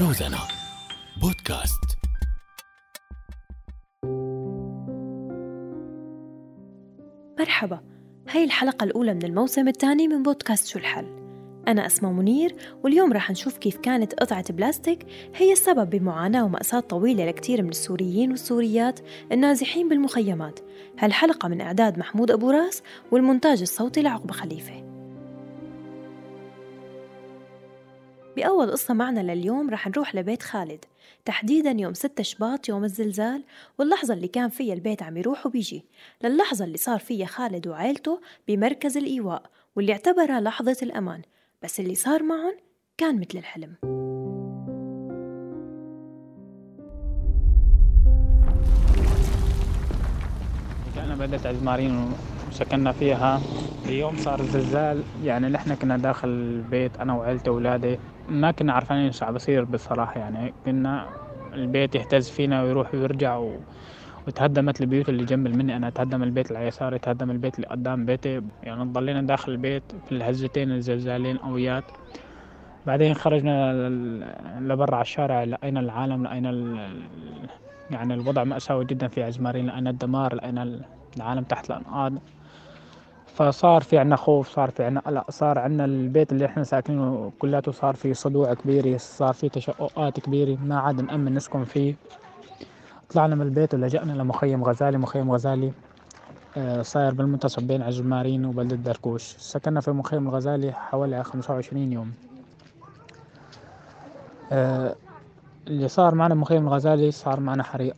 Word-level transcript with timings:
روزانا 0.00 0.38
بودكاست. 1.20 1.84
مرحبا. 7.38 7.80
هاي 8.30 8.44
الحلقة 8.44 8.84
الأولى 8.84 9.14
من 9.14 9.24
الموسم 9.24 9.68
الثاني 9.68 10.08
من 10.08 10.22
بودكاست 10.22 10.66
شو 10.66 10.78
الحل. 10.78 11.06
أنا 11.68 11.86
أسماء 11.86 12.12
منير 12.12 12.56
واليوم 12.84 13.12
راح 13.12 13.30
نشوف 13.30 13.58
كيف 13.58 13.76
كانت 13.76 14.14
قطعة 14.14 14.52
بلاستيك 14.52 15.06
هي 15.34 15.52
السبب 15.52 15.90
بمعاناة 15.90 16.44
ومأساة 16.44 16.80
طويلة 16.80 17.26
لكثير 17.26 17.62
من 17.62 17.68
السوريين 17.68 18.30
والسوريات 18.30 19.00
النازحين 19.32 19.88
بالمخيمات. 19.88 20.60
هالحلقة 20.98 21.48
من 21.48 21.60
إعداد 21.60 21.98
محمود 21.98 22.30
أبو 22.30 22.50
راس 22.50 22.82
والمونتاج 23.10 23.60
الصوتي 23.60 24.02
لعقبة 24.02 24.32
خليفة. 24.32 24.85
بأول 28.36 28.70
قصة 28.70 28.94
معنا 28.94 29.20
لليوم 29.20 29.70
رح 29.70 29.88
نروح 29.88 30.14
لبيت 30.14 30.42
خالد. 30.42 30.84
تحديدا 31.24 31.70
يوم 31.70 31.94
6 31.94 32.22
شباط 32.22 32.68
يوم 32.68 32.84
الزلزال 32.84 33.44
واللحظة 33.78 34.14
اللي 34.14 34.28
كان 34.28 34.48
فيها 34.48 34.74
البيت 34.74 35.02
عم 35.02 35.16
يروح 35.16 35.46
وبيجي. 35.46 35.84
للحظة 36.24 36.64
اللي 36.64 36.76
صار 36.78 36.98
فيها 36.98 37.26
خالد 37.26 37.66
وعائلته 37.66 38.20
بمركز 38.48 38.96
الإيواء 38.96 39.42
واللي 39.76 39.92
اعتبرها 39.92 40.40
لحظة 40.40 40.76
الأمان. 40.82 41.22
بس 41.62 41.80
اللي 41.80 41.94
صار 41.94 42.22
معهم 42.22 42.54
كان 42.98 43.20
مثل 43.20 43.38
الحلم. 43.38 43.74
أنا 51.04 51.14
بدأت 51.14 51.46
عزمارين 51.46 52.12
وسكننا 52.50 52.92
فيها. 52.92 53.40
اليوم 53.86 54.16
صار 54.16 54.40
الزلزال 54.40 55.02
يعني 55.24 55.48
نحن 55.48 55.74
كنا 55.74 55.96
داخل 55.96 56.28
البيت 56.28 56.96
أنا 56.96 57.14
وعيلتي 57.14 57.50
وأولادي 57.50 57.98
ما 58.28 58.50
كنا 58.50 58.72
عارفين 58.72 58.96
إيش 58.96 59.24
بصير 59.24 59.64
بصراحة 59.64 60.20
يعني. 60.20 60.54
كنا 60.64 61.08
البيت 61.54 61.94
يهتز 61.94 62.30
فينا 62.30 62.62
ويروح 62.62 62.94
ويرجع 62.94 63.36
و... 63.36 63.56
وتهدمت 64.26 64.80
البيوت 64.80 65.08
اللي 65.08 65.24
جنب 65.24 65.48
مني. 65.48 65.76
أنا 65.76 65.90
تهدم 65.90 66.22
البيت 66.22 66.48
اللي 66.48 66.58
على 66.58 66.68
يساري 66.68 66.98
تهدم 66.98 67.30
البيت 67.30 67.56
اللي 67.56 67.66
قدام 67.66 68.06
بيتي. 68.06 68.42
يعني 68.62 68.84
ضلينا 68.84 69.22
داخل 69.22 69.52
البيت 69.52 69.82
في 70.06 70.12
الهزتين 70.12 70.72
الزلزالين 70.72 71.36
قويات 71.36 71.84
بعدين 72.86 73.14
خرجنا 73.14 73.72
لبرا 74.60 74.94
على 74.94 75.02
الشارع 75.02 75.44
لقينا 75.44 75.80
العالم 75.80 76.24
لقينا 76.24 76.50
ال... 76.50 76.88
يعني 77.90 78.14
الوضع 78.14 78.44
مأساوي 78.44 78.84
جدا 78.84 79.08
في 79.08 79.22
عزمارين 79.22 79.66
لقينا 79.66 79.90
الدمار 79.90 80.34
لقينا 80.34 80.80
العالم 81.16 81.42
تحت 81.42 81.70
الأنقاض 81.70 82.12
فصار 83.36 83.82
في 83.82 83.98
عنا 83.98 84.16
خوف 84.16 84.48
صار 84.48 84.70
في 84.70 84.84
عنا 84.84 85.00
قلق 85.00 85.30
صار 85.30 85.58
عنا 85.58 85.84
البيت 85.84 86.32
اللي 86.32 86.46
إحنا 86.46 86.64
ساكنينه 86.64 87.32
كلياته 87.38 87.72
صار 87.72 87.94
في 87.94 88.14
صدوع 88.14 88.54
كبيرة 88.54 88.96
صار 88.98 89.34
في 89.34 89.48
تشققات 89.48 90.20
كبيرة 90.20 90.58
ما 90.64 90.78
عاد 90.78 91.00
نأمن 91.00 91.34
نسكن 91.34 91.64
فيه. 91.64 91.94
طلعنا 93.10 93.34
من 93.34 93.42
البيت 93.42 93.74
ولجأنا 93.74 94.12
لمخيم 94.12 94.64
غزالي 94.64 94.98
مخيم 94.98 95.32
غزالي 95.32 95.72
آه، 96.56 96.82
صاير 96.82 97.14
بالمنتصف 97.14 97.62
بين 97.62 97.82
عجمارين 97.82 98.44
وبلدة 98.44 98.76
دركوش 98.76 99.22
سكننا 99.22 99.80
في 99.80 99.90
مخيم 99.90 100.28
الغزالي 100.28 100.72
حوالي 100.72 101.24
خمسة 101.24 101.54
وعشرين 101.54 101.92
يوم. 101.92 102.12
آه، 104.52 104.94
اللي 105.66 105.88
صار 105.88 106.14
معنا 106.14 106.34
مخيم 106.34 106.66
الغزالي 106.68 107.10
صار 107.10 107.40
معنا 107.40 107.62
حريق. 107.62 107.96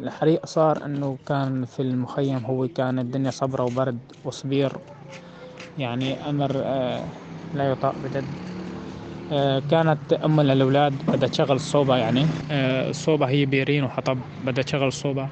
الحريق 0.00 0.46
صار 0.46 0.84
إنه 0.84 1.16
كان 1.26 1.64
في 1.64 1.82
المخيم 1.82 2.44
هو 2.44 2.68
كان 2.68 2.98
الدنيا 2.98 3.30
صبرة 3.30 3.64
وبرد 3.64 3.98
وصبير 4.24 4.72
يعني 5.78 6.30
أمر 6.30 6.52
آه، 6.56 7.08
لا 7.54 7.70
يطاق 7.70 7.98
بجد. 7.98 8.26
آه، 9.32 9.62
كانت 9.70 10.12
أم 10.12 10.40
للاولاد 10.40 10.92
بدها 11.08 11.28
تشغل 11.28 11.52
الصوبة 11.56 11.96
يعني. 11.96 12.26
الصوبة 12.90 13.28
هي 13.28 13.46
بيرين 13.46 13.84
وحطب 13.84 14.18
بدها 14.44 14.62
تشغل 14.62 14.86
الصوبة 14.88 15.28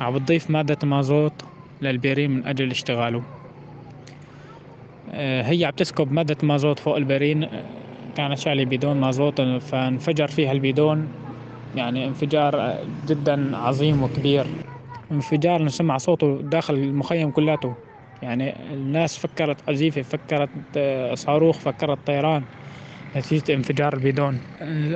عم 0.00 0.14
بتضيف 0.14 0.50
مادة 0.50 0.88
مازوت 0.88 1.32
للبيرين 1.82 2.30
من 2.30 2.46
أجل 2.46 2.70
اشتغاله. 2.70 3.22
هي 5.42 5.64
عم 5.64 5.70
تسكب 5.76 6.12
مادة 6.12 6.36
مازوت 6.42 6.78
فوق 6.78 6.96
البيرين. 6.96 7.48
كانت 8.16 8.38
شالي 8.38 8.64
بيدون 8.64 8.96
مازوت 9.00 9.40
فانفجر 9.40 10.26
فيها 10.26 10.52
البيدون. 10.52 11.08
يعني 11.74 12.06
انفجار 12.08 12.84
جدا 13.08 13.56
عظيم 13.56 14.02
وكبير. 14.02 14.46
انفجار 15.12 15.62
نسمع 15.62 15.96
صوته 15.98 16.40
داخل 16.42 16.74
المخيم 16.74 17.30
كلاته 17.30 17.76
يعني 18.22 18.72
الناس 18.74 19.18
فكرت 19.18 19.60
قذيفة 19.60 20.02
فكرت 20.02 20.50
آه، 20.76 21.14
صاروخ 21.14 21.58
فكرت 21.58 21.98
طيران. 22.06 22.44
نتيجة 23.16 23.54
انفجار 23.54 23.94
البيدون. 23.94 24.40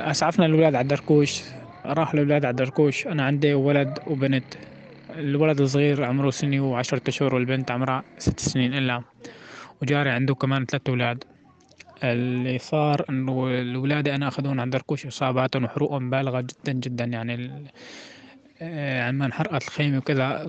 أسعفنا 0.01 0.47
الأولاد 0.47 0.75
على 0.75 0.83
الدركوش. 0.83 1.43
راح 1.87 2.15
الأولاد 2.15 2.45
على 2.45 2.51
الدركوش. 2.51 3.07
أنا 3.07 3.23
عندي 3.25 3.55
ولد 3.55 3.99
وبنت. 4.07 4.55
الولد 5.11 5.61
الصغير 5.61 6.05
عمره 6.05 6.31
سنة 6.31 6.61
وعشرة 6.61 7.03
أشهر 7.09 7.35
والبنت 7.35 7.71
عمرها 7.71 8.05
ست 8.19 8.41
سنين 8.41 8.75
إلا. 8.75 9.03
وجاري 9.83 10.11
عنده 10.11 10.35
كمان 10.35 10.67
ثلاثة 10.67 10.91
أولاد. 10.91 11.25
اللي 12.03 12.59
صار 12.59 13.05
إنه 13.11 13.47
الولاد 13.49 14.09
أنا 14.09 14.29
اخذون 14.29 14.61
عند 14.61 14.73
دركوش 14.73 15.07
إصاباتهم 15.07 15.65
وحروقهم 15.65 16.11
بالغة 16.11 16.41
جدا 16.41 16.73
جدا. 16.73 17.05
يعني 17.05 17.51
آه، 18.63 19.09
عما 19.09 19.27
انحرقت 19.27 19.63
الخيمة 19.63 19.99
وكذا 19.99 20.47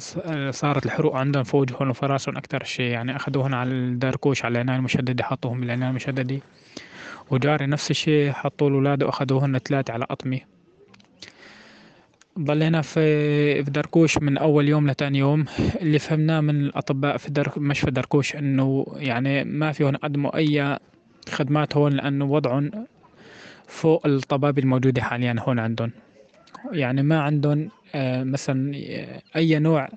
صارت 0.52 0.86
الحروق 0.86 1.16
عندهم 1.16 1.44
في 1.44 1.58
وجههم 1.58 1.90
وفي 1.90 2.06
راسهم 2.06 2.38
أكثر 2.38 2.64
شيء. 2.64 2.92
يعني 2.92 3.16
أخذوهن 3.16 3.54
على 3.54 3.70
الدركوش 3.70 4.46
على 4.46 4.52
العناية 4.52 4.78
المشددة 4.78 5.24
حطوهم 5.24 5.62
بالعناية 5.62 5.90
المشددة. 5.90 6.40
وجاري 7.32 7.66
نفس 7.66 7.92
الشيء 7.92 8.32
حطوا 8.32 8.70
الأولاد 8.70 9.04
وأخذوهن 9.04 9.58
ثلاثة 9.58 9.94
على 9.94 10.06
أطمي. 10.10 10.42
ضلينا 12.40 12.82
في 12.82 13.64
في 13.64 13.72
دركوش 13.72 14.18
من 14.18 14.38
أول 14.38 14.68
يوم 14.70 14.90
لتاني 14.90 15.20
يوم. 15.20 15.46
اللي 15.82 16.00
فهمناه 16.00 16.42
من 16.42 16.56
الأطباء 16.62 17.18
في 17.18 17.32
در... 17.32 17.52
مشفى 17.58 17.92
دركوش 17.92 18.36
إنه 18.36 18.86
يعني 18.96 19.44
ما 19.44 19.72
فيهم 19.72 19.96
قدموا 19.96 20.38
أي 20.38 20.78
خدمات 21.30 21.78
هون 21.78 21.92
لأنه 21.92 22.26
وضعهم 22.26 22.72
فوق 23.68 24.08
الطبابة 24.08 24.62
الموجودة 24.62 25.02
حاليا 25.02 25.36
هون 25.40 25.60
عندهم. 25.60 25.92
يعني 26.72 27.04
ما 27.04 27.22
عندهم 27.22 27.70
آه، 27.96 28.24
مثلا 28.24 28.72
آه، 28.76 29.22
أي 29.36 29.60
نوع 29.60 29.90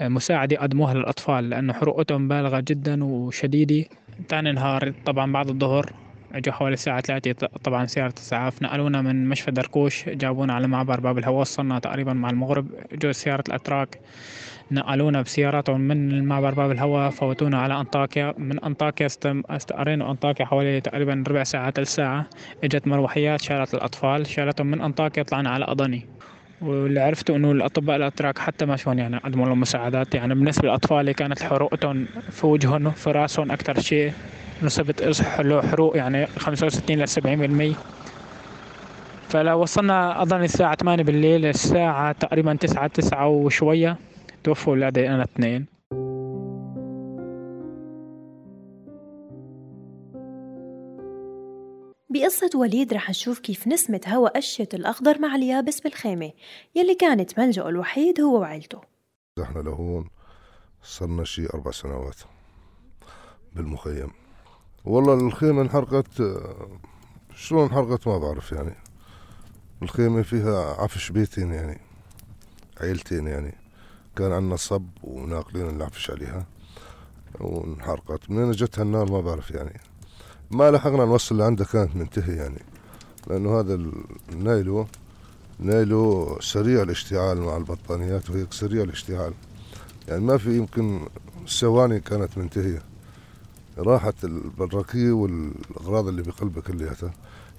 آه، 0.00 0.08
مساعدة 0.08 0.54
يقدموها 0.54 0.94
للأطفال 0.94 1.50
لأنه 1.50 1.72
حروقتهم 1.72 2.28
بالغة 2.28 2.60
جدا 2.68 3.04
وشديدة. 3.04 3.84
تاني 4.28 4.52
نهار 4.52 4.92
طبعا 5.06 5.32
بعد 5.32 5.48
الظهر 5.48 5.92
اجوا 6.34 6.54
حوالي 6.54 6.74
الساعة 6.74 7.00
ثلاثة 7.00 7.46
طبعا 7.64 7.86
سيارة 7.86 8.14
إسعاف 8.18 8.62
نقلونا 8.62 9.02
من 9.02 9.28
مشفى 9.28 9.50
دركوش 9.50 10.08
جابونا 10.08 10.54
على 10.54 10.68
معبر 10.68 11.00
باب 11.00 11.18
الهواء 11.18 11.40
وصلنا 11.40 11.78
تقريبا 11.78 12.12
مع 12.12 12.30
المغرب 12.30 12.66
اجوا 12.92 13.12
سيارة 13.12 13.44
الأتراك 13.48 13.98
نقلونا 14.70 15.22
بسياراتهم 15.22 15.80
من 15.80 16.12
المعبر 16.12 16.54
باب 16.54 16.70
الهواء 16.70 17.10
فوتونا 17.10 17.58
على 17.58 17.80
أنطاكيا 17.80 18.34
من 18.38 18.64
أنطاكيا 18.64 19.06
استقرينا 19.50 20.10
أنطاكيا 20.10 20.44
حوالي 20.44 20.80
تقريبا 20.80 21.24
ربع 21.28 21.44
ساعة 21.44 21.70
ثلث 21.70 21.94
ساعة 21.94 22.26
إجت 22.64 22.86
مروحيات 22.86 23.40
شالت 23.40 23.74
الأطفال 23.74 24.26
شالتهم 24.26 24.66
من 24.66 24.80
أنطاكيا 24.80 25.22
طلعنا 25.22 25.50
على 25.50 25.64
أضني. 25.64 26.06
واللي 26.60 27.00
عرفته 27.00 27.36
إنه 27.36 27.52
الأطباء 27.52 27.96
الأتراك 27.96 28.38
حتى 28.38 28.66
ما 28.66 28.76
شلون 28.76 28.98
يعني 28.98 29.16
قدموا 29.16 29.46
لهم 29.46 29.60
مساعدات 29.60 30.14
يعني 30.14 30.34
بالنسبة 30.34 30.68
للأطفال 30.68 31.12
كانت 31.12 31.42
حروقتهم 31.42 32.06
في 32.30 32.46
وجههم 32.46 32.90
في 32.90 33.10
رأسهم 33.10 33.52
أكثر 33.52 33.80
شيء 33.80 34.12
نسبة 34.62 35.12
حروق 35.60 35.96
يعني 35.96 36.26
65 36.26 36.96
ل 36.96 37.08
70% 37.74 37.76
فلو 39.28 39.62
وصلنا 39.62 40.22
أظن 40.22 40.42
الساعة 40.42 40.76
8 40.76 41.02
بالليل 41.02 41.46
الساعة 41.46 42.12
تقريبا 42.12 42.54
9 42.54 42.86
9 42.86 43.28
وشوية 43.28 43.96
توفوا 44.44 44.72
ولادي 44.72 45.08
أنا 45.08 45.22
اثنين. 45.22 45.66
بقصة 52.10 52.50
وليد 52.54 52.94
رح 52.94 53.10
نشوف 53.10 53.38
كيف 53.38 53.68
نسمة 53.68 54.00
هوا 54.06 54.36
قشة 54.36 54.68
الأخضر 54.74 55.18
مع 55.18 55.34
اليابس 55.34 55.80
بالخيمة 55.80 56.32
يلي 56.74 56.94
كانت 56.94 57.38
ملجأه 57.38 57.68
الوحيد 57.68 58.20
هو 58.20 58.40
وعيلته. 58.40 58.80
إحنا 59.42 59.60
لهون 59.60 60.08
صرنا 60.82 61.24
شي 61.24 61.46
أربع 61.46 61.70
سنوات 61.70 62.16
بالمخيم. 63.52 64.10
والله 64.84 65.14
الخيمة 65.14 65.62
انحرقت 65.62 66.22
شلون 67.34 67.62
انحرقت 67.62 68.08
ما 68.08 68.18
بعرف 68.18 68.52
يعني. 68.52 68.74
الخيمة 69.82 70.22
فيها 70.22 70.82
عفش 70.82 71.10
بيتين 71.10 71.52
يعني 71.52 71.80
عيلتين 72.80 73.26
يعني. 73.26 73.54
كان 74.16 74.32
عندنا 74.32 74.56
صب 74.56 74.88
وناقلين 75.02 75.68
العفش 75.68 76.10
عليها 76.10 76.46
وانحرقت. 77.40 78.30
منين 78.30 78.50
جتها 78.50 78.82
النار 78.82 79.10
ما 79.10 79.20
بعرف 79.20 79.50
يعني. 79.50 79.80
ما 80.50 80.70
لحقنا 80.70 81.04
نوصل 81.04 81.38
لعندها 81.38 81.66
كانت 81.66 81.96
منتهي 81.96 82.36
يعني. 82.36 82.62
لأنه 83.26 83.60
هذا 83.60 83.74
النايلو 84.32 84.86
نايلو 85.58 86.36
سريع 86.40 86.82
الاشتعال 86.82 87.40
مع 87.40 87.56
البطانيات 87.56 88.30
وهيك 88.30 88.52
سريع 88.52 88.82
الاشتعال. 88.82 89.34
يعني 90.08 90.20
ما 90.20 90.38
في 90.38 90.56
يمكن 90.56 91.08
ثواني 91.48 92.00
كانت 92.00 92.38
منتهية. 92.38 92.82
راحت 93.78 94.24
البراكية 94.24 95.12
والأغراض 95.12 96.08
اللي 96.08 96.22
بقلبها 96.22 96.62
كلياتها. 96.62 97.10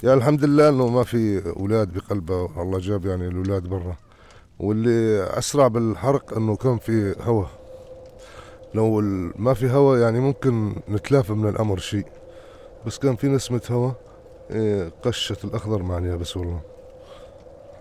يعني 0.04 0.18
الحمد 0.18 0.44
لله 0.44 0.69
إنه 0.69 0.88
ما 0.88 1.04
في 1.04 1.50
أولاد 1.57 1.94
بقلبها 1.94 2.62
الله 2.63 2.80
جاب 2.80 3.06
يعني 3.06 3.27
الأولاد 3.27 3.63
برا. 3.68 3.95
واللي 4.60 5.24
أسرع 5.24 5.68
بالحرق 5.68 6.38
إنه 6.38 6.56
كان 6.56 6.77
في 6.77 7.16
هواء 7.21 7.50
لو 8.74 9.01
ما 9.36 9.54
في 9.54 9.69
هواء 9.69 10.00
يعني 10.00 10.19
ممكن 10.19 10.75
نتلافى 10.89 11.33
من 11.33 11.50
الأمر 11.50 11.77
شيء. 11.77 12.06
بس 12.86 12.98
كان 12.98 13.15
في 13.15 13.27
نسمة 13.27 13.62
هواء 13.72 13.95
إيه، 14.51 14.92
قشت 15.04 15.45
الأخضر 15.45 15.83
معنيها 15.83 16.15
بس 16.15 16.38
والله. 16.38 16.62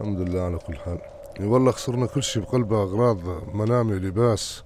الحمد 0.00 0.20
لله 0.20 0.40
على 0.40 0.58
كل 0.58 0.76
حال. 0.76 0.98
والله 1.40 1.70
خسرنا 1.72 2.06
كل 2.06 2.22
شيء 2.22 2.42
بقلبها 2.42 2.82
أغراض 2.82 3.18
منامي 3.54 3.94
لباس. 3.94 4.62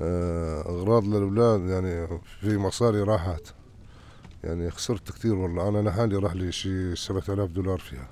أغراض 0.00 1.04
للأولاد 1.04 1.60
يعني 1.60 2.20
في 2.40 2.56
مصاري 2.56 3.02
راحت. 3.02 3.54
يعني 4.44 4.70
خسرت 4.70 5.12
كثير 5.12 5.34
والله. 5.34 5.68
أنا 5.68 5.88
لحالي 5.88 6.16
راح 6.16 6.34
لي 6.34 6.52
شي 6.52 6.96
7000 6.96 7.50
دولار 7.50 7.78
فيها. 7.78 8.08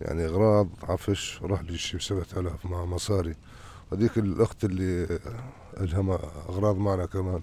يعني 0.00 0.26
أغراض 0.26 0.68
عفش 0.82 1.42
راح 1.42 1.62
لي 1.62 1.78
شي 1.78 1.98
7000 1.98 2.66
مع 2.66 2.84
مصاري. 2.84 3.34
هذيك 3.92 4.18
الأخت 4.18 4.64
اللي 4.64 5.18
إلها 5.80 6.18
أغراض 6.48 6.76
معنا 6.76 7.06
كمان. 7.06 7.42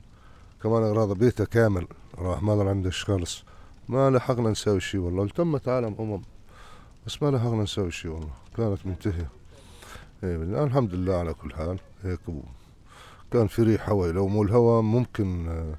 كمان 0.64 0.84
أغراض 0.84 1.18
بيتها 1.18 1.46
كامل. 1.46 1.88
راح 2.18 2.44
ما 2.44 2.70
عندش 2.70 3.06
خالص. 3.06 3.44
ما 3.90 4.10
لحقنا 4.10 4.50
نسوي 4.50 4.80
شي 4.80 4.98
والله. 4.98 5.28
تمت 5.28 5.68
عالم 5.68 5.96
أمم. 6.00 6.22
بس 7.06 7.24
ما 7.24 7.32
لحقنا 7.32 7.64
نسوي 7.64 7.92
شي 7.92 8.08
والله. 8.08 8.34
كانت 8.58 8.86
منتهية. 8.86 9.30
إيه 10.24 10.36
الحمد 10.64 10.94
لله 10.94 11.16
على 11.16 11.34
كل 11.34 11.54
حال. 11.54 11.80
هيك 12.04 12.20
كان 13.32 13.48
في 13.48 13.62
ريح 13.62 13.90
هواء 13.90 14.12
لو 14.12 14.28
مو 14.28 14.44
الهواء 14.44 14.82
ممكن 14.82 15.48
آه 15.48 15.76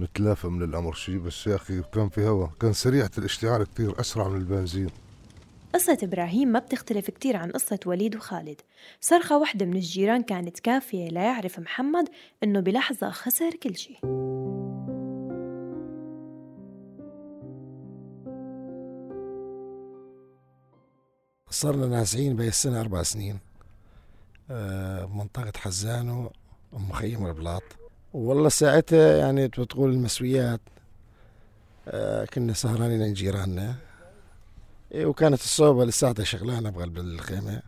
نتلافى 0.00 0.48
من 0.48 0.62
الأمر 0.62 0.92
شيء 0.92 1.18
بس 1.18 1.46
يا 1.46 1.56
أخي 1.56 1.82
كان 1.82 2.08
في 2.08 2.26
هواء 2.26 2.50
كان 2.60 2.72
سريعة 2.72 3.10
الاشتعال 3.18 3.64
كثير 3.64 4.00
أسرع 4.00 4.28
من 4.28 4.36
البنزين. 4.36 4.90
قصة 5.74 5.98
إبراهيم 6.02 6.48
ما 6.48 6.58
بتختلف 6.58 7.10
كتير 7.10 7.36
عن 7.36 7.50
قصة 7.50 7.78
وليد 7.86 8.16
وخالد. 8.16 8.60
صرخة 9.00 9.38
واحدة 9.38 9.66
من 9.66 9.76
الجيران 9.76 10.22
كانت 10.22 10.60
كافية 10.60 11.08
ليعرف 11.08 11.58
محمد 11.58 12.08
إنه 12.42 12.60
بلحظة 12.60 13.10
خسر 13.10 13.50
كل 13.50 13.76
شيء 13.76 13.98
صرنا 21.50 21.86
نازعين 21.86 22.36
بهي 22.36 22.48
السنة 22.48 22.80
أربع 22.80 23.02
سنين. 23.02 23.38
بمنطقة 24.48 25.52
آه، 25.56 25.60
حزانو 25.60 26.30
مخيم 26.72 27.26
البلاط. 27.26 27.62
والله 28.12 28.48
ساعتها 28.48 29.16
يعني 29.16 29.48
بتقول 29.48 29.90
المسويات 29.90 30.60
آه، 31.88 32.24
كنا 32.24 32.52
سهرانين 32.52 33.02
عند 33.02 33.14
جيراننا. 33.14 33.74
إيه، 34.92 35.06
وكانت 35.06 35.40
الصوبة 35.40 35.84
لساتها 35.84 36.24
شغلانة 36.24 36.70
بقلب 36.70 36.98
الخيمة. 36.98 37.62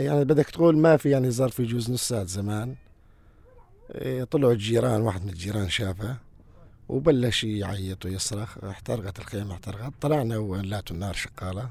يعني 0.00 0.24
بدك 0.24 0.50
تقول 0.50 0.76
ما 0.78 0.96
في 0.96 1.10
يعني 1.10 1.30
ظرف 1.30 1.60
يجوز 1.60 1.90
نص 1.90 2.08
ساعة 2.08 2.24
زمان. 2.24 2.76
إيه، 3.94 4.24
طلعوا 4.24 4.52
الجيران 4.52 5.00
واحد 5.00 5.22
من 5.22 5.28
الجيران 5.28 5.68
شافه 5.68 6.16
وبلش 6.88 7.44
يعيط 7.44 8.04
ويصرخ. 8.04 8.64
احترقت 8.64 9.18
الخيمة 9.18 9.54
احترقت. 9.54 9.92
طلعنا 10.00 10.38
ولاتوا 10.38 10.96
النار 10.96 11.14
شغالة 11.14 11.70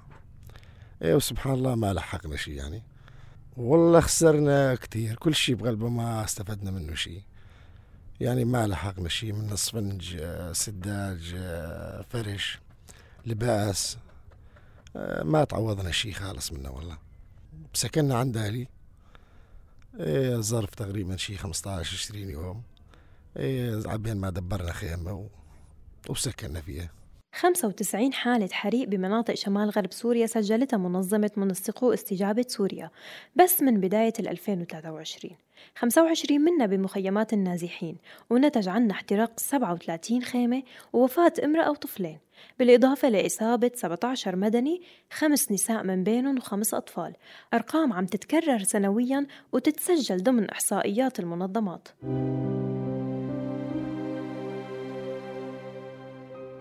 إيه 1.01 1.15
وسبحان 1.15 1.53
الله 1.53 1.75
ما 1.75 1.93
لحقنا 1.93 2.35
شيء 2.35 2.53
يعني. 2.53 2.83
والله 3.57 3.99
خسرنا 3.99 4.75
كثير 4.75 5.15
كل 5.15 5.35
شيء 5.35 5.55
بقلبه 5.55 5.89
ما 5.89 6.23
استفدنا 6.23 6.71
منه 6.71 6.95
شيء 6.95 7.21
يعني 8.19 8.45
ما 8.45 8.67
لحقنا 8.67 9.09
شيء 9.09 9.33
من 9.33 9.51
اسفنج 9.51 10.23
سداج 10.51 11.35
فرش 12.09 12.59
لباس 13.25 13.97
ما 15.21 15.43
تعوضنا 15.43 15.91
شيء 15.91 16.13
خالص 16.13 16.51
منه 16.51 16.71
والله. 16.71 16.97
سكننا 17.73 18.17
عند 18.17 18.37
أهلي. 18.37 18.67
إيه 19.99 20.35
ظرف 20.35 20.75
تقريبا 20.75 21.17
شيء 21.17 21.37
15 21.37 21.97
20 22.11 22.29
يوم. 22.29 22.63
إيه 23.37 23.81
عبين 23.85 24.17
ما 24.17 24.29
دبرنا 24.29 24.73
خيمة 24.73 25.29
وسكننا 26.09 26.61
فيها. 26.61 26.89
95 27.31 28.13
حالة 28.13 28.49
حريق 28.51 28.87
بمناطق 28.87 29.33
شمال 29.33 29.69
غرب 29.69 29.93
سوريا 29.93 30.25
سجلتها 30.25 30.77
منظمة 30.77 31.31
منسقو 31.37 31.93
استجابة 31.93 32.45
سوريا 32.47 32.89
بس 33.35 33.61
من 33.61 33.79
بداية 33.79 34.13
2023 34.19 35.37
25 35.75 36.41
منا 36.41 36.65
بمخيمات 36.65 37.33
النازحين 37.33 37.97
ونتج 38.29 38.67
عنا 38.67 38.91
احتراق 38.91 39.39
37 39.39 40.23
خيمة 40.23 40.63
ووفاة 40.93 41.33
امرأة 41.43 41.71
وطفلين. 41.71 42.17
بالإضافة 42.59 43.09
لإصابة 43.09 43.71
17 43.75 44.35
مدني 44.35 44.81
خمس 45.11 45.51
نساء 45.51 45.83
من 45.83 46.03
بينهم 46.03 46.37
وخمس 46.37 46.73
أطفال. 46.73 47.13
أرقام 47.53 47.93
عم 47.93 48.05
تتكرر 48.05 48.63
سنويا 48.63 49.27
وتتسجل 49.51 50.23
ضمن 50.23 50.49
إحصائيات 50.49 51.19
المنظمات. 51.19 51.87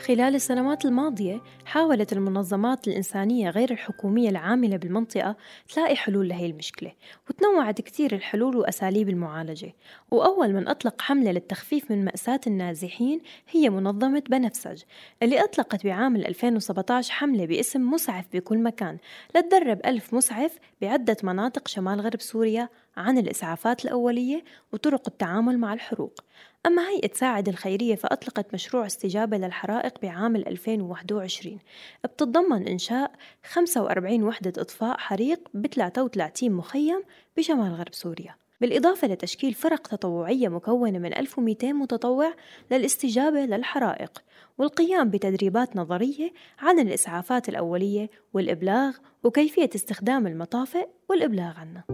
خلال 0.07 0.35
السنوات 0.35 0.85
الماضية 0.85 1.43
حاولت 1.65 2.13
المنظمات 2.13 2.89
الإنسانية 2.89 3.51
غير 3.51 3.71
الحكومية 3.71 4.29
العاملة 4.29 4.77
بالمنطقة 4.77 5.37
تلاقي 5.69 5.97
حلول 5.97 6.29
لهي 6.29 6.47
المشكلة 6.47 6.93
وتنوعت 7.29 7.81
كتير 7.81 8.15
الحلول 8.15 8.57
وأساليب 8.57 9.09
المعالجة 9.09 9.75
وأول 10.11 10.53
من 10.53 10.69
أطلق 10.69 11.03
حملة 11.03 11.33
للتخفيف 11.33 11.91
من 11.91 12.05
مأساة 12.05 12.41
النازحين 12.47 13.21
هي 13.51 13.71
منظمة 13.71 14.23
بنفسج 14.31 14.83
اللي 15.23 15.45
أطلقت 15.45 15.85
بعام 15.85 16.17
2017 16.17 17.13
حملة 17.13 17.47
باسم 17.47 17.91
مسعف 17.91 18.25
بكل 18.33 18.59
مكان 18.59 18.99
لتدرب 19.37 19.81
ألف 19.87 20.15
مسعف 20.15 20.59
بعدة 20.81 21.17
مناطق 21.23 21.69
شمال 21.69 22.01
غرب 22.01 22.21
سوريا 22.21 22.69
عن 22.97 23.19
الإسعافات 23.19 23.85
الأولية 23.85 24.45
وطرق 24.73 25.03
التعامل 25.09 25.59
مع 25.59 25.73
الحروق. 25.73 26.21
أما 26.67 26.89
هيئة 26.89 27.11
ساعد 27.15 27.49
الخيرية 27.49 27.95
فأطلقت 27.95 28.55
مشروع 28.55 28.87
استجابة 28.87 29.37
للحرائق 29.37 30.01
بعام 30.03 30.37
2021 30.37 31.59
بتتضمن 32.05 32.69
إنشاء 32.69 33.13
45 33.45 34.23
وحدة 34.23 34.63
إطفاء 34.63 34.99
حريق 34.99 35.49
ب 35.55 35.67
33 35.67 36.51
مخيم 36.51 37.03
بشمال 37.37 37.75
غرب 37.75 37.95
سوريا. 37.95 38.35
بالإضافة 38.61 39.09
لتشكيل 39.09 39.55
فرق 39.55 39.87
تطوعية 39.87 40.49
مكونة 40.49 40.99
من 40.99 41.15
1200 41.15 41.73
متطوع 41.73 42.35
للاستجابة 42.71 43.41
للحرائق 43.41 44.23
والقيام 44.59 45.11
بتدريبات 45.11 45.77
نظرية 45.77 46.33
عن 46.59 46.79
الإسعافات 46.79 47.49
الأولية 47.49 48.11
والإبلاغ 48.35 48.97
وكيفية 49.25 49.71
استخدام 49.75 50.27
المطافئ 50.27 50.89
والإبلاغ 51.09 51.55
عنها 51.57 51.85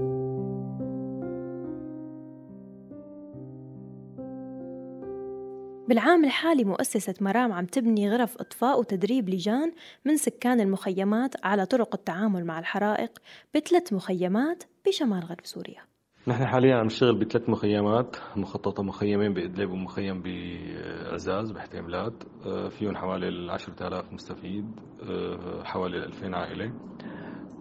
بالعام 5.89 6.25
الحالي 6.25 6.65
مؤسسة 6.65 7.15
مرام 7.21 7.53
عم 7.53 7.67
تبني 7.67 8.11
غرف 8.11 8.37
إطفاء 8.41 8.81
وتدريب 8.81 9.29
لجان 9.29 9.73
من 10.05 10.17
سكان 10.17 10.61
المخيمات 10.61 11.35
على 11.45 11.67
طرق 11.67 11.95
التعامل 11.95 12.45
مع 12.45 12.59
الحرائق 12.59 13.19
بثلاث 13.55 13.93
مخيمات 13.93 14.65
بشمال 14.87 15.25
غرب 15.25 15.45
سوريا. 15.45 15.81
نحن 16.29 16.47
حاليا 16.47 16.77
عم 16.77 16.87
نشتغل 16.87 17.19
بثلاث 17.19 17.51
مخيمات 17.51 18.17
مخططة 18.37 18.83
مخيمين 18.83 19.35
بإدلب 19.35 19.71
ومخيم 19.71 20.23
بعزاز 20.23 21.51
بحتيملات 21.51 22.12
آه، 22.47 22.69
فيهم 22.69 22.97
حوالي 22.97 23.29
ال 23.29 23.51
10000 23.51 24.12
مستفيد 24.12 24.81
آه، 25.11 25.65
حوالي 25.65 25.97
2000 26.05 26.35
عائلة. 26.35 26.73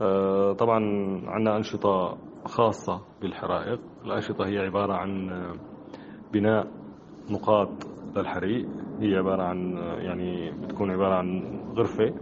آه، 0.02 0.54
طبعا 0.54 0.80
عندنا 1.28 1.58
أنشطة 1.58 2.18
خاصة 2.46 3.02
بالحرائق. 3.22 3.80
الأنشطة 4.06 4.46
هي 4.46 4.58
عبارة 4.58 4.94
عن 4.94 5.30
بناء 6.34 6.68
نقاط 7.30 7.91
للحريق 8.18 8.68
هي 9.00 9.16
عبارة 9.16 9.44
عن 9.44 9.78
يعني 10.00 10.52
بتكون 10.52 10.92
عبارة 10.92 11.14
عن 11.16 11.60
غرفة 11.78 12.14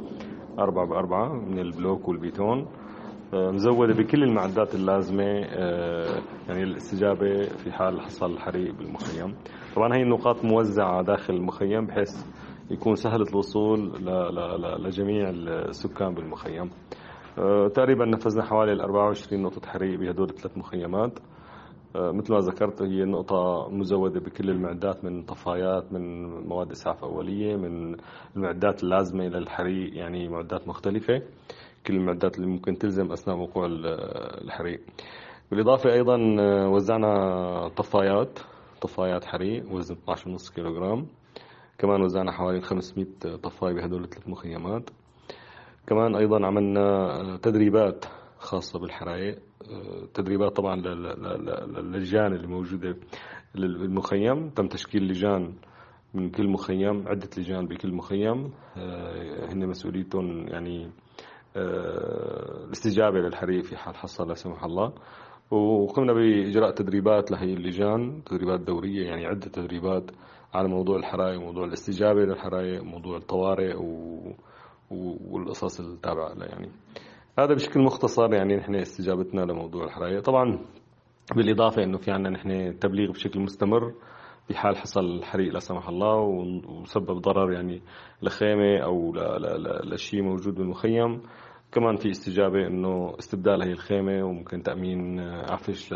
أربعة 0.59 0.85
بأربعة 0.87 1.33
من 1.33 1.59
البلوك 1.59 2.07
والبيتون 2.07 2.67
آه، 3.33 3.51
مزودة 3.51 3.93
بكل 3.93 4.23
المعدات 4.23 4.75
اللازمة 4.75 5.23
آه، 5.49 6.21
يعني 6.49 6.63
الاستجابة 6.63 7.41
في 7.43 7.71
حال 7.71 8.01
حصل 8.01 8.39
حريق 8.39 8.73
بالمخيم. 8.73 9.35
طبعا 9.75 9.95
هي 9.95 10.01
النقاط 10.01 10.45
موزعة 10.45 11.01
داخل 11.01 11.33
المخيم 11.33 11.85
بحيث 11.85 12.23
يكون 12.71 12.95
سهل 12.95 13.21
الوصول 13.21 13.91
لجميع 14.85 15.29
السكان 15.29 16.13
بالمخيم. 16.13 16.69
آه، 17.39 17.67
تقريبا 17.67 18.05
نفذنا 18.05 18.43
حوالي 18.43 18.83
24 18.83 19.41
نقطة 19.41 19.69
حريق 19.69 19.99
بهدول 19.99 20.29
الثلاث 20.29 20.57
مخيمات. 20.57 21.19
مثل 21.95 22.33
ما 22.33 22.39
ذكرت 22.39 22.81
هي 22.81 23.05
نقطة 23.05 23.69
مزودة 23.69 24.19
بكل 24.19 24.49
المعدات 24.49 25.05
من 25.05 25.23
طفايات 25.23 25.93
من 25.93 26.25
مواد 26.47 26.71
إسعاف 26.71 27.03
أولية 27.03 27.55
من 27.55 27.95
المعدات 28.35 28.83
اللازمة 28.83 29.23
للحريق 29.27 29.97
يعني 29.97 30.27
معدات 30.27 30.67
مختلفة. 30.67 31.21
كل 31.87 31.95
المعدات 31.95 32.35
اللي 32.35 32.47
ممكن 32.47 32.77
تلزم 32.77 33.11
أثناء 33.11 33.37
وقوع 33.37 33.67
الحريق. 34.41 34.81
بالإضافة 35.51 35.93
أيضا 35.93 36.35
آه، 36.39 36.69
وزعنا 36.69 37.67
طفايات 37.67 38.39
طفايات 38.81 39.25
حريق 39.25 39.71
وزن 39.71 39.95
12.5 39.95 40.53
كيلوغرام. 40.55 41.07
كمان 41.77 42.01
وزعنا 42.01 42.31
حوالي 42.31 42.61
500 42.61 43.07
طفاية 43.43 43.73
بهدول 43.73 44.03
الثلاث 44.03 44.29
مخيمات. 44.29 44.89
كمان 45.87 46.15
أيضا 46.15 46.45
عملنا 46.45 47.37
تدريبات 47.41 48.05
خاصة 48.39 48.79
بالحرائق. 48.79 49.39
تدريبات 50.13 50.55
طبعا 50.55 50.75
للجان 51.81 52.33
اللي 52.33 52.47
موجودة 52.47 52.95
بالمخيم. 53.55 54.49
تم 54.49 54.67
تشكيل 54.67 55.03
لجان 55.03 55.53
من 56.13 56.29
كل 56.29 56.47
مخيم 56.47 57.07
عدة 57.07 57.29
لجان 57.37 57.67
بكل 57.67 57.93
مخيم. 57.93 58.51
هن 59.49 59.67
مسؤوليتهم 59.67 60.47
يعني 60.47 60.91
الاستجابة 61.55 63.19
للحريق 63.19 63.63
في 63.63 63.77
حال 63.77 63.95
حصل 63.95 64.27
لا 64.27 64.33
سمح 64.33 64.63
الله. 64.63 64.93
وقمنا 65.51 66.13
بإجراء 66.13 66.71
تدريبات 66.71 67.31
لهي 67.31 67.53
اللجان 67.53 68.21
تدريبات 68.25 68.59
دورية 68.59 69.07
يعني 69.07 69.25
عدة 69.25 69.47
تدريبات 69.47 70.11
على 70.53 70.67
موضوع 70.67 70.97
الحرائق 70.97 71.39
وموضوع 71.39 71.65
الاستجابة 71.65 72.19
للحرائق 72.21 72.81
وموضوع 72.81 73.17
الطوارئ 73.17 73.75
و... 73.75 74.33
والقصص 75.29 75.79
التابعة 75.79 76.33
لها 76.33 76.47
يعني. 76.47 76.71
هذا 77.37 77.53
بشكل 77.53 77.79
مختصر 77.79 78.33
يعني 78.33 78.55
نحن 78.55 78.75
استجابتنا 78.75 79.41
لموضوع 79.41 79.83
الحرائق 79.83 80.21
طبعا 80.21 80.59
بالإضافة 81.35 81.83
أنه 81.83 81.97
في 81.97 82.11
عنا 82.11 82.29
نحن 82.29 82.79
تبليغ 82.79 83.11
بشكل 83.11 83.39
مستمر 83.39 83.93
في 84.47 84.57
حال 84.57 84.77
حصل 84.77 85.23
حريق 85.23 85.53
لا 85.53 85.59
سمح 85.59 85.89
الله 85.89 86.15
وسبب 86.67 87.21
ضرر 87.21 87.53
يعني 87.53 87.81
لخيمة 88.21 88.77
أو 88.77 89.13
لشيء 89.83 90.21
موجود 90.21 90.55
بالمخيم. 90.55 91.21
كمان 91.71 91.95
في 91.95 92.09
استجابة 92.09 92.67
إنه 92.67 93.15
استبدال 93.19 93.61
هي 93.63 93.71
الخيمة 93.71 94.23
وممكن 94.23 94.63
تأمين 94.63 95.19
عفش 95.19 95.93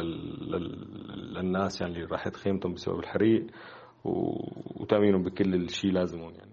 للناس 1.38 1.82
يعني 1.82 1.94
اللي 1.94 2.06
راحت 2.06 2.36
خيمتهم 2.36 2.74
بسبب 2.74 3.00
الحريق 3.00 3.48
وتأمينهم 4.04 5.24
بكل 5.24 5.56
الشيء 5.56 5.92
لازمهم 5.92 6.32
يعني. 6.32 6.53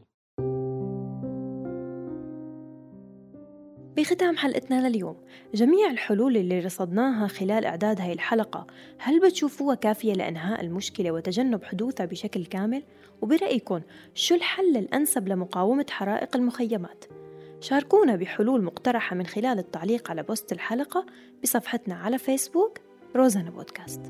بختام 3.96 4.36
حلقتنا 4.36 4.88
لليوم 4.88 5.16
جميع 5.54 5.90
الحلول 5.90 6.36
اللي 6.36 6.58
رصدناها 6.58 7.26
خلال 7.28 7.64
إعداد 7.64 8.00
هاي 8.00 8.12
الحلقة 8.12 8.66
هل 8.98 9.20
بتشوفوها 9.20 9.74
كافية 9.74 10.12
لإنهاء 10.12 10.60
المشكلة 10.60 11.10
وتجنب 11.10 11.64
حدوثها 11.64 12.06
بشكل 12.06 12.46
كامل؟ 12.46 12.82
وبرأيكم 13.22 13.80
شو 14.14 14.34
الحل 14.34 14.76
الأنسب 14.76 15.28
لمقاومة 15.28 15.86
حرائق 15.90 16.36
المخيمات؟ 16.36 17.04
شاركونا 17.60 18.16
بحلول 18.16 18.62
مقترحة 18.62 19.16
من 19.16 19.26
خلال 19.26 19.58
التعليق 19.58 20.10
على 20.10 20.22
بوست 20.22 20.52
الحلقة 20.52 21.06
بصفحتنا 21.42 21.94
على 21.94 22.18
فيسبوك 22.18 22.78
روزانا 23.16 23.50
بودكاست 23.50 24.00